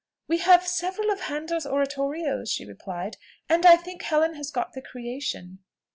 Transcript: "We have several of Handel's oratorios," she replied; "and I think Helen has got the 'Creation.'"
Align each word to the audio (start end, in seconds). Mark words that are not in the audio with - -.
"We 0.27 0.39
have 0.39 0.65
several 0.65 1.11
of 1.11 1.19
Handel's 1.19 1.67
oratorios," 1.67 2.49
she 2.49 2.65
replied; 2.65 3.17
"and 3.47 3.67
I 3.67 3.77
think 3.77 4.01
Helen 4.01 4.33
has 4.33 4.49
got 4.49 4.73
the 4.73 4.81
'Creation.'" 4.81 5.59